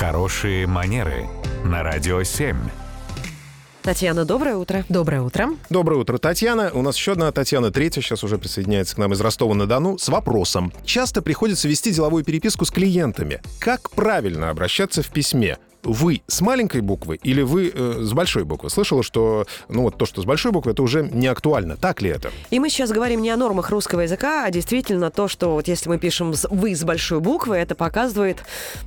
[0.00, 1.28] Хорошие манеры
[1.62, 2.56] на радио 7.
[3.82, 4.82] Татьяна, доброе утро.
[4.88, 5.50] Доброе утро.
[5.68, 6.70] Доброе утро, Татьяна.
[6.72, 10.72] У нас еще одна Татьяна, третья, сейчас уже присоединяется к нам из Ростова-на-Дону, с вопросом.
[10.86, 13.42] Часто приходится вести деловую переписку с клиентами.
[13.58, 15.58] Как правильно обращаться в письме?
[15.82, 18.70] Вы с маленькой буквы или вы э, с большой буквы?
[18.70, 21.76] Слышала, что ну вот то, что с большой буквы, это уже не актуально.
[21.76, 22.30] Так ли это?
[22.50, 25.88] И мы сейчас говорим не о нормах русского языка, а действительно то, что вот если
[25.88, 28.38] мы пишем «вы» с большой буквы, это показывает,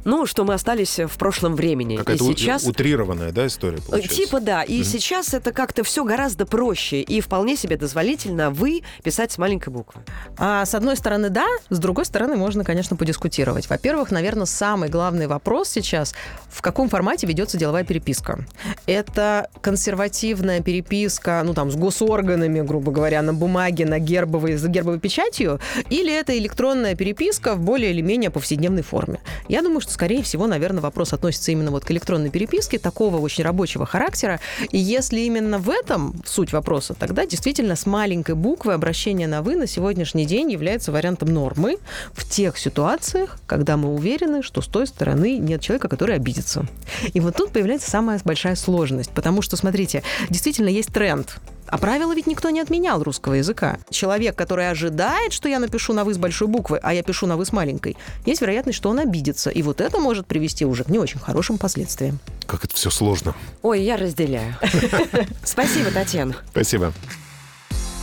[0.04, 1.98] ну, что мы остались в прошлом времени.
[1.98, 2.66] Какая-то и сейчас...
[2.66, 4.16] утрированная, да, история получается?
[4.16, 4.64] Типа да.
[4.64, 4.84] И mm-hmm.
[4.84, 10.02] сейчас это как-то все гораздо проще и вполне себе дозволительно «вы» писать с маленькой буквы.
[10.38, 13.70] А с одной стороны, да, с другой стороны, можно, конечно, подискутировать.
[13.70, 16.14] Во-первых, наверное, самый главный вопрос сейчас,
[16.50, 18.46] в каком каком формате ведется деловая переписка?
[18.88, 25.00] Это консервативная переписка, ну там, с госорганами, грубо говоря, на бумаге, на гербовой, с гербовой
[25.00, 29.22] печатью, или это электронная переписка в более или менее повседневной форме?
[29.48, 33.46] Я думаю, что, скорее всего, наверное, вопрос относится именно вот к электронной переписке, такого очень
[33.46, 34.42] рабочего характера.
[34.72, 39.56] И если именно в этом суть вопроса, тогда действительно с маленькой буквы обращение на «вы»
[39.56, 41.78] на сегодняшний день является вариантом нормы
[42.12, 46.66] в тех ситуациях, когда мы уверены, что с той стороны нет человека, который обидится.
[47.14, 51.40] И вот тут появляется самая большая сложность, потому что, смотрите, действительно есть тренд.
[51.68, 53.78] А правила ведь никто не отменял русского языка.
[53.90, 57.36] Человек, который ожидает, что я напишу на «вы» с большой буквы, а я пишу на
[57.36, 59.50] «вы» с маленькой, есть вероятность, что он обидится.
[59.50, 62.20] И вот это может привести уже к не очень хорошим последствиям.
[62.46, 63.34] Как это все сложно.
[63.62, 64.56] Ой, я разделяю.
[65.44, 66.36] Спасибо, Татьяна.
[66.52, 66.94] Спасибо.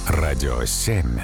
[0.09, 1.21] Радио 7.